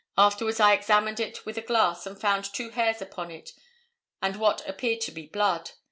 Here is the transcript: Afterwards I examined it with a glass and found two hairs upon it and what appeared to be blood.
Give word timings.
Afterwards 0.17 0.59
I 0.59 0.73
examined 0.73 1.19
it 1.19 1.45
with 1.45 1.59
a 1.59 1.61
glass 1.61 2.07
and 2.07 2.19
found 2.19 2.45
two 2.45 2.71
hairs 2.71 3.03
upon 3.03 3.29
it 3.29 3.53
and 4.19 4.35
what 4.37 4.67
appeared 4.67 5.01
to 5.01 5.11
be 5.11 5.27
blood. 5.27 5.73